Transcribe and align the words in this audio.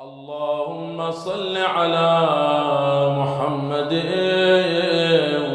اللهم 0.00 1.10
صل 1.10 1.56
على 1.56 2.10
محمد 3.18 3.92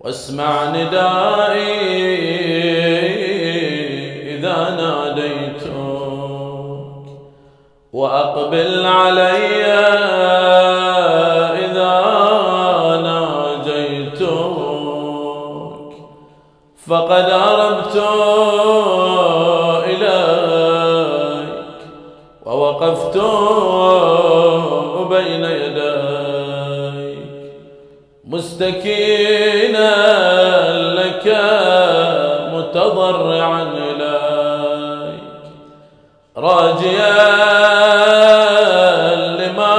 واسمع 0.00 0.70
ندائي 0.70 1.74
إذا 4.36 4.58
ناديتك. 4.80 5.68
وأقبل 7.92 8.86
علي 8.86 9.27
ووقفت 22.98 23.18
بين 25.08 25.44
يديك. 25.44 27.18
مستكينا 28.24 29.92
لك 30.94 31.26
متضرعا 32.54 33.62
إليك. 33.62 35.20
راجيا 36.36 37.18
لما 39.26 39.76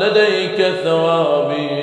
لديك 0.00 0.74
ثوابي. 0.84 1.78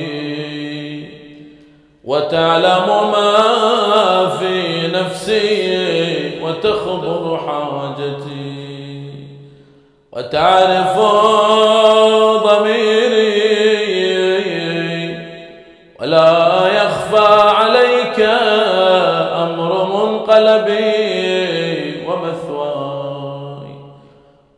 وتعلم 2.06 2.88
ما 3.12 4.30
في 4.40 4.88
نفسي 4.88 6.32
وتخبر 6.44 7.38
حاجتي. 7.38 8.45
وتعرف 10.16 10.98
ضميري 12.46 13.36
ولا 16.00 16.68
يخفى 16.68 17.28
عليك 17.56 18.20
أمر 19.44 19.86
منقلبي 19.86 20.96
ومثواي 22.08 23.76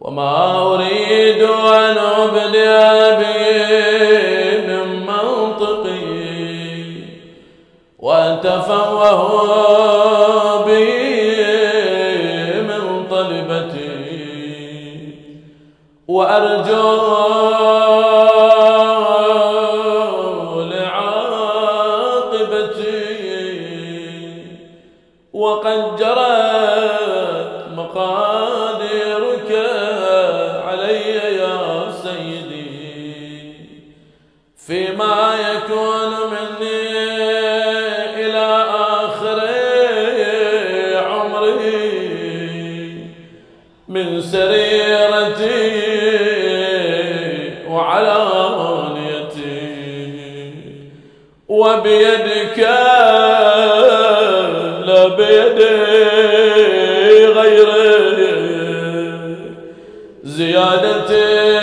وما 0.02 0.62
أريد 0.62 1.42
أن 1.42 1.98
أبدي 1.98 2.78
به 3.20 3.48
من 4.68 5.06
منطقي 5.06 6.08
وأتفوه 8.00 9.97
وبيدك 51.50 52.60
لا 54.88 55.08
بيدي 55.08 55.66
غيري 57.26 58.28
زيادتي 60.24 61.58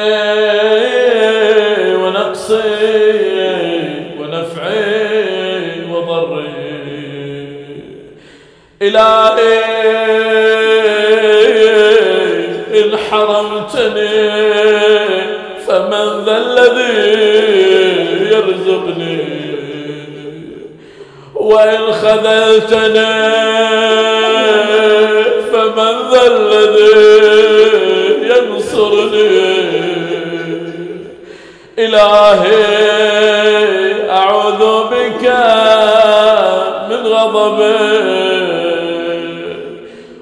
ونقصي 1.95 2.63
ونفعي 4.21 5.85
وضري 5.91 6.55
إلهي 8.83 9.65
إن 12.81 12.97
حرمتني 12.97 14.31
فمن 15.67 16.25
ذا 16.25 16.37
الذي 16.37 16.95
يرزقني؟ 18.31 19.45
خذلتني 22.15 23.15
فمن 25.53 25.95
ذا 26.11 26.23
الذي 26.27 27.15
ينصرني؟ 28.23 29.55
إلهي 31.79 32.65
أعوذ 34.11 34.63
بك 34.91 35.25
من 36.91 37.03
غضبك 37.07 38.15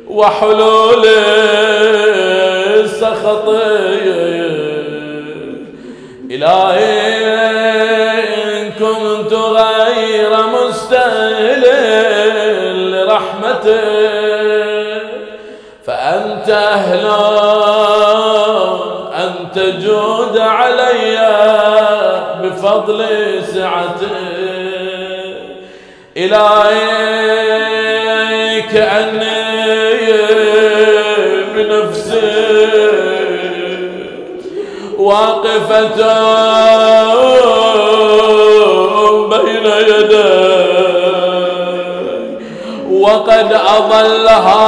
وحلول 0.08 1.04
سخطي. 3.00 3.82
إلهي 6.30 6.91
فأنت 15.86 16.48
أهل 16.48 17.06
أن 19.14 19.32
تجود 19.54 20.38
علي 20.38 21.18
بفضل 22.42 23.06
سعتك 23.44 24.10
إلهي 26.16 27.02
كأني 28.62 29.42
بنفسي 31.54 32.52
واقفة 34.98 36.02
بين 39.28 39.66
يدي. 39.66 40.51
وقد 43.02 43.50
أضلها 43.76 44.62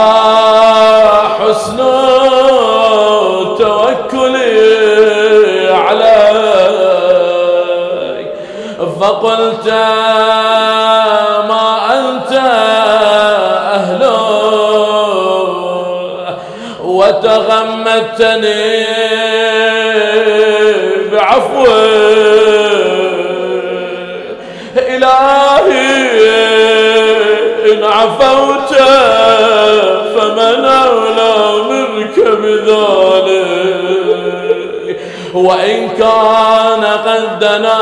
حسن 1.39 1.79
توكلي 3.59 4.55
عليك. 5.71 7.15
فقلت 9.01 9.69
ما 11.49 11.69
أنت 11.99 12.33
أهله 13.75 14.25
وتغمدتني 16.85 18.65
بعفوك. 21.13 22.64
إن 27.75 27.85
عفوت 27.85 28.75
فمن 30.15 30.65
أولى 30.65 31.63
منك 31.71 32.19
بذلك. 32.19 33.55
وإن 35.35 35.89
كان 35.89 36.85
قد 36.85 37.39
دنا 37.39 37.81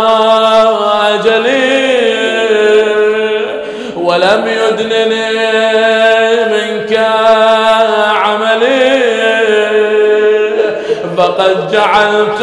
أجلي 1.14 2.02
ولم 3.96 4.46
يدنني 4.46 5.30
منك 6.44 6.92
عملي 8.24 9.02
فقد 11.16 11.72
جعلت 11.72 12.40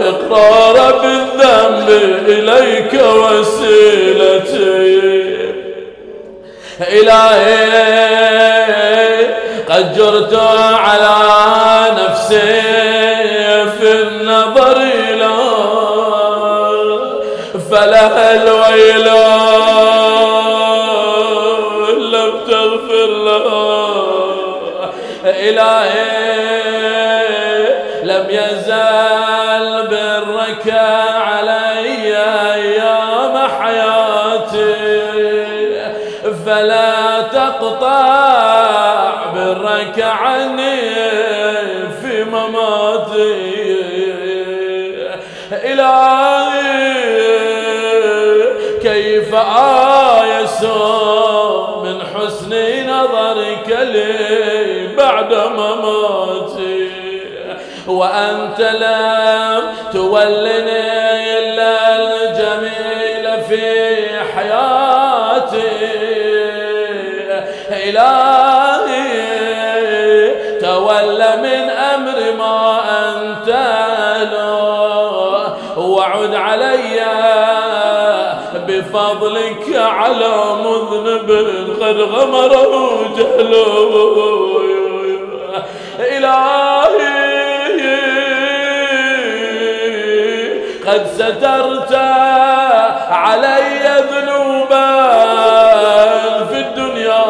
الإقرار 0.00 0.76
بالذنب 1.02 1.88
إليك 2.28 2.94
وسيلتي. 3.04 4.81
إلهي 6.88 8.62
قد 9.68 9.96
جرت 9.96 10.34
على 10.74 11.16
نفسي 11.98 12.62
في 13.78 13.92
النار 14.02 14.22
نظري 14.32 15.14
لا 15.14 15.38
فلها 17.70 18.34
الويلا 18.34 19.26
لم 21.98 22.32
تغفر 22.48 23.06
له. 23.06 23.46
إلهي 25.24 26.22
لم 28.02 28.26
يزال 28.30 29.86
برك 29.86 30.66
علي 31.26 32.16
أيام 32.54 33.34
حياتي. 33.60 35.41
فلا 36.52 37.22
تقطع 37.22 38.12
برك 39.34 40.00
عني 40.00 40.80
في 42.02 42.24
مماتي 42.24 43.72
إلهي 45.52 46.82
كيف 48.82 49.34
آيس 49.34 50.62
من 51.84 52.02
حسن 52.14 52.52
نظرك 52.88 53.68
لي 53.68 54.88
بعد 54.96 55.34
مماتي 55.34 56.90
وأنت 57.86 58.60
لم 58.60 59.62
تولني 59.92 61.38
إلا 61.38 61.96
الجميل 61.96 63.42
في 63.48 63.91
بفضلك 78.92 79.76
على 79.76 80.34
مذنب 80.64 81.30
قد 81.82 82.00
غمره 82.00 83.02
جهله. 83.16 83.92
إلهي 86.00 87.12
قد 90.86 91.06
سترت 91.06 91.94
علي 93.10 94.04
ذنوبا 94.12 94.86
في 96.44 96.58
الدنيا. 96.58 97.24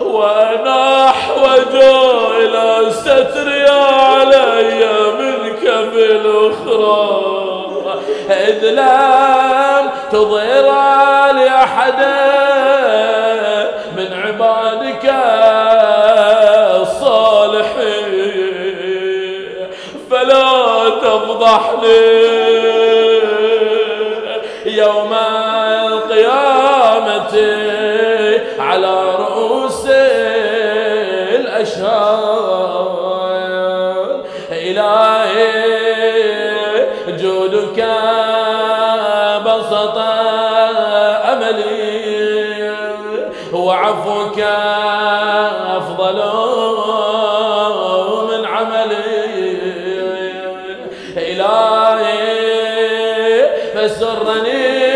وأنا 0.00 1.08
أحوج 1.08 1.74
إلى 2.40 2.90
ستر 2.90 3.48
علي 3.72 4.82
منك 5.18 5.64
في 5.92 6.04
الأخرى. 6.12 7.06
إذ 8.30 8.70
لم 8.70 9.35
تظهر 10.16 10.66
لأحد 11.32 12.00
من 13.96 14.08
عبادك 14.24 15.04
الصالحين. 16.80 18.16
فلا 20.10 20.88
تفضحني 21.02 22.45
وعفوك 43.86 44.38
أفضل 45.76 46.18
من 48.28 48.44
عملي 48.46 49.58
إلهي 51.16 52.26
فسرني 53.74 54.86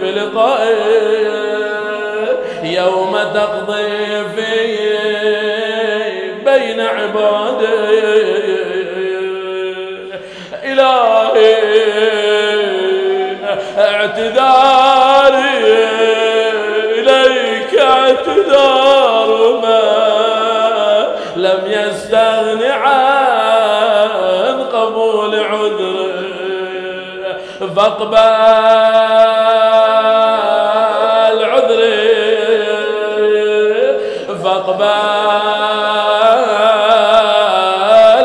بلقائي 0.00 0.84
يوم 2.62 3.18
تقضي 3.34 4.24
في 4.36 4.54
بين 6.44 6.80
عبادي. 6.80 8.04
إلهي 10.64 11.54
اعتذاري 13.78 14.93
إليك 18.04 18.28
اعتذار 18.28 19.60
ما 19.62 19.84
لم 21.36 21.60
يستغن 21.66 22.62
عن 22.62 24.08
قبول 24.72 25.34
عذره 25.40 26.24
فاقبل 27.76 28.14
عذري 31.44 32.14
فاقبل 34.44 34.84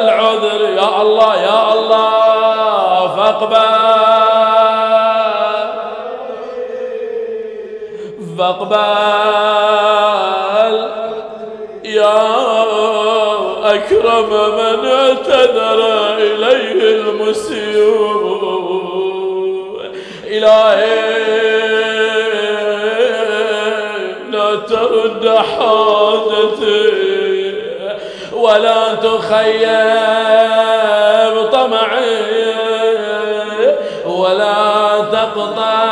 عذري 0.09 0.75
يا 0.75 1.01
الله 1.01 1.35
يا 1.35 1.73
الله 1.73 3.15
فاقبل 3.15 3.79
فاقبل 8.37 8.98
أكرم 13.91 14.29
من 14.29 14.85
اعتذر 14.89 15.79
إليه 16.17 16.95
المسيء 16.95 17.89
إلهي 20.27 21.19
لا 24.31 24.55
ترد 24.55 25.27
حاجتي 25.27 26.89
ولا 28.33 28.93
تخيب 28.93 29.49
طمعي 31.51 32.55
ولا 34.05 35.01
تقطع 35.11 35.88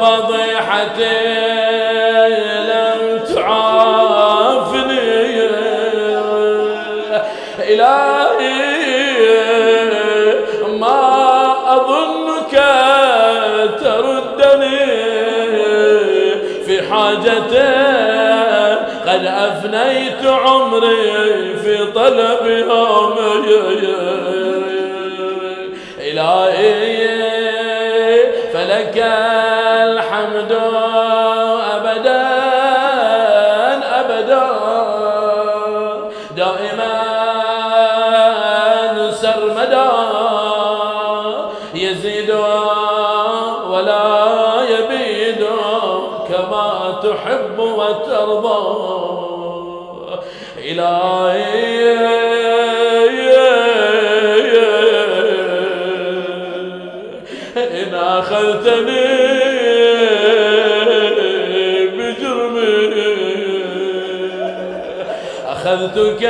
فضيحتي 0.00 1.20
لم 2.70 3.00
تعافني. 3.34 4.94
إلهي 7.58 8.64
ما 10.80 11.02
أظنك 11.76 12.54
تردني. 13.80 14.84
في 16.66 16.74
حاجته 16.90 17.94
قد 19.06 19.24
أفنيت 19.26 20.22
عمري 20.26 21.56
في 21.62 21.74
طلبها 21.94 22.82
إلهي 23.14 24.33
إن 57.56 57.94
أخذتني 57.94 59.04
بجرمي 61.86 62.94
أخذتك 65.46 66.22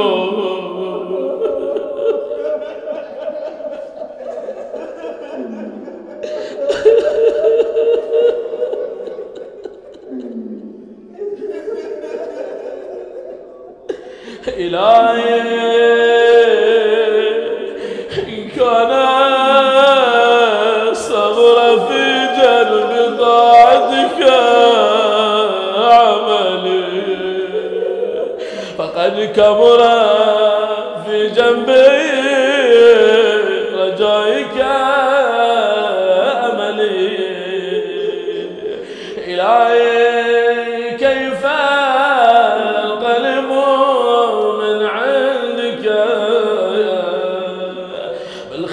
oh, 0.00 0.34
oh. 0.36 0.66
oh. 0.66 0.69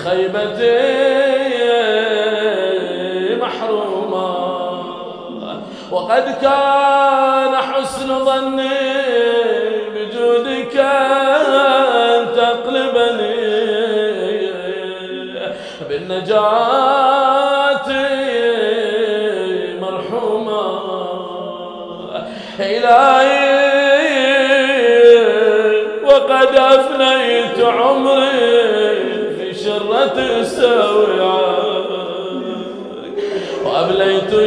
بالخيبة 0.08 0.62
محروما 3.36 4.38
وقد 5.92 6.36
كان 6.42 7.56
حسن 7.56 8.26
ظني 8.26 9.08
بالنجاة 15.90 16.66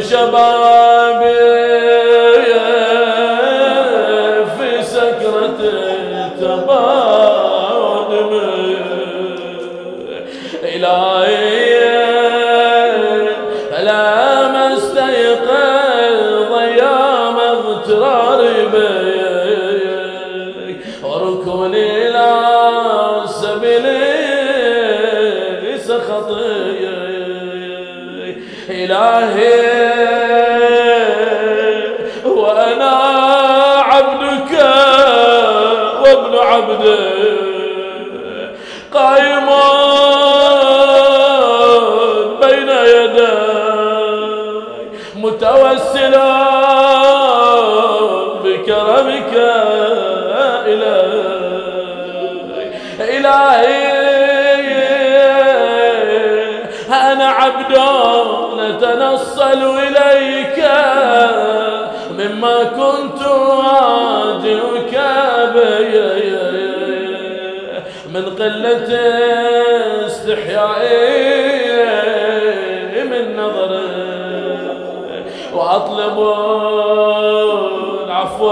نتنصل 58.59 59.61
إليك. 59.79 60.59
مما 62.19 62.63
كنت 62.63 63.21
أواجهك 63.21 64.93
من 68.13 68.25
قلة 68.25 68.89
استحيائي 70.05 71.21
من 73.03 73.23
نظر. 73.37 73.71
وأطلب 75.53 76.17
العفو 78.07 78.51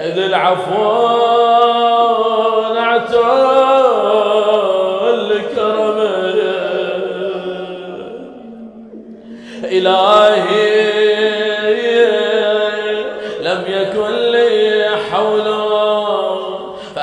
إذ 0.00 0.18
العفو 0.18 1.23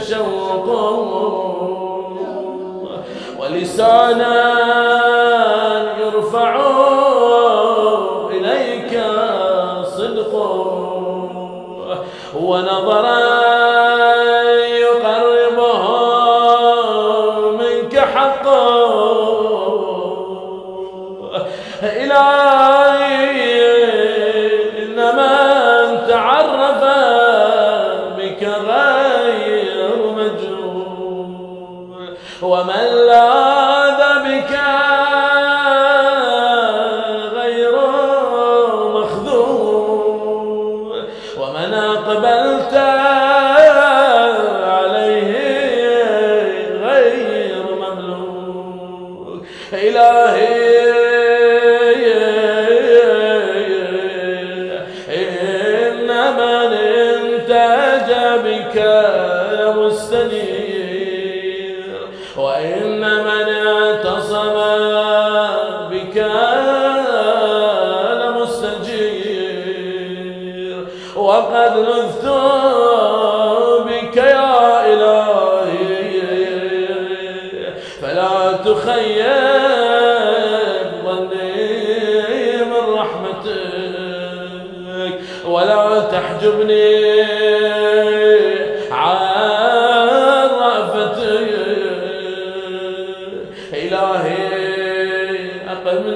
شوقه 0.00 0.88
ولسانا 3.40 4.67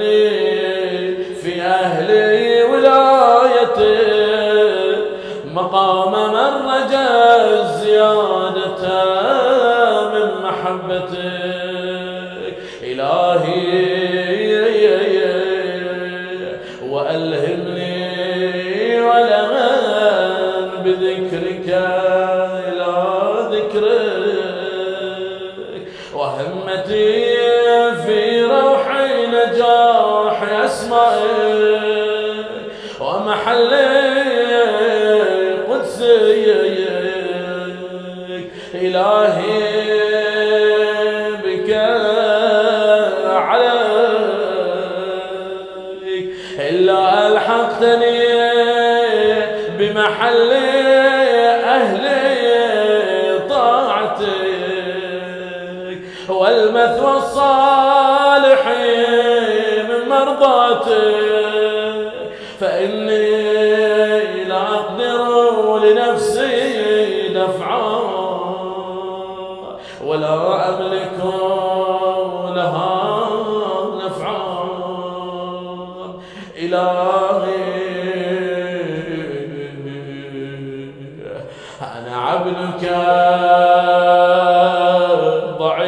لي 0.03 1.25
في 1.43 1.63
أهلي 1.63 2.63
ولايتي 2.65 4.03
مقام 5.55 6.13
من 6.33 6.53
رجا 6.71 7.09
زيادة 7.81 8.85
من 10.13 10.29
محبتي 10.45 11.42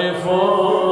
levou. 0.05 0.84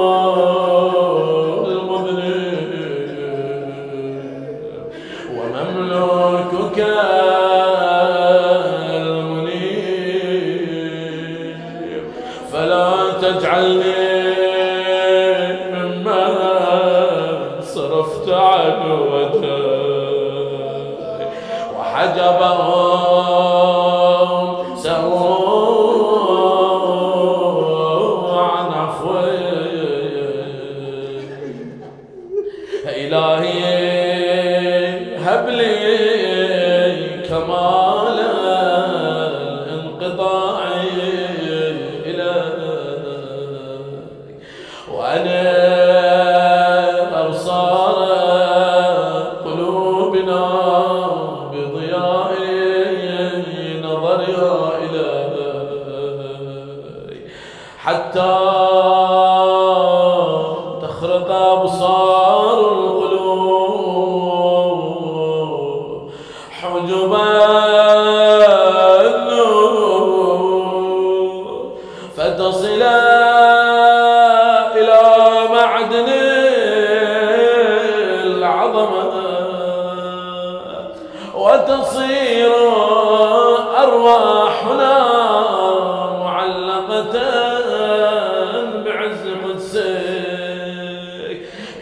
وأنا 44.92 45.61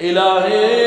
إلهي. 0.00 0.79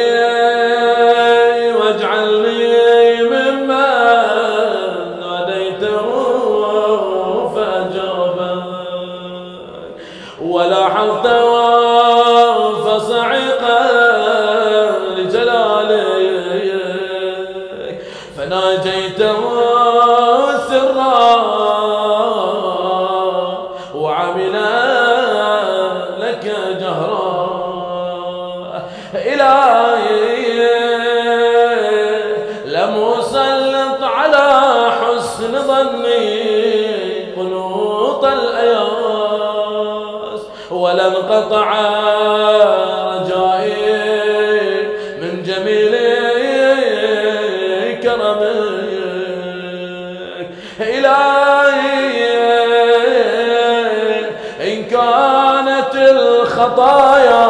خطايا 56.74 57.46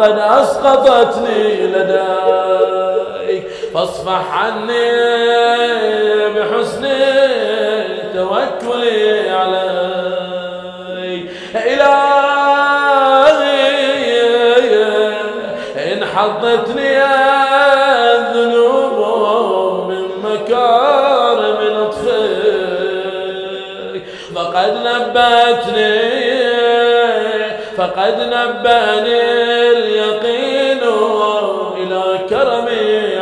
قد 0.00 0.18
أسقطتني 0.18 1.66
لديك. 1.66 3.44
فاصفح 3.74 4.34
عني 4.34 4.90
بحسن 6.34 6.84
توكلي 8.14 9.30
عليك. 9.30 11.24
إلهي 11.54 12.20
إن 15.92 16.04
حضتني 16.04 16.89
لقد 27.90 28.16
نبأني 28.20 29.20
اليقين 29.70 30.82
إلى 31.76 32.02
كرم 32.28 32.68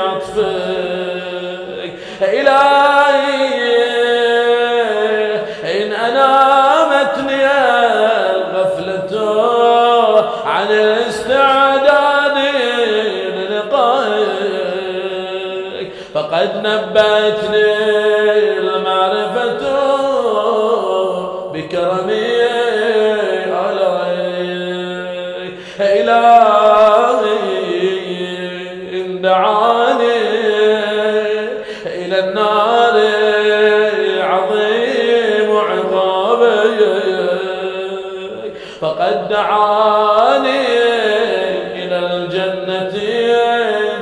عطفك. 0.05 1.93
إلهي 2.23 3.49
إن 5.65 5.93
أنامتني 5.93 7.47
الغفلة 8.37 9.13
عن 10.45 10.67
الاستعداد 10.71 12.37
للقائك. 13.37 14.29
فقد 16.15 16.51
نبأتني 16.57 17.58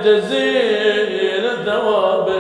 جزيل 0.05 1.45
ثوابك. 1.67 2.37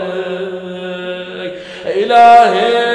إلهي 1.87 2.86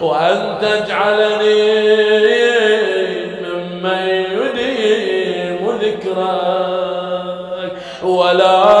وأن 0.00 0.58
تجعلني 0.60 1.62
ممن 3.42 4.08
يديم 4.38 5.78
ذكرك 5.82 7.72
ولا 8.02 8.75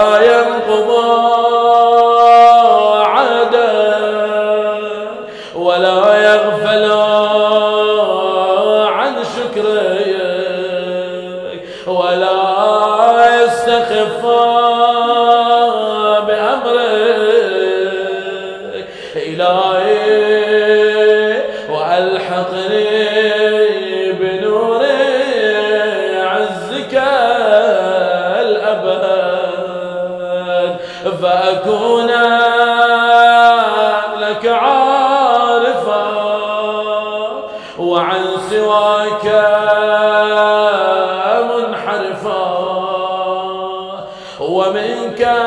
سواك 38.66 39.26
منحرفا. 41.50 42.46
ومنك 44.40 45.45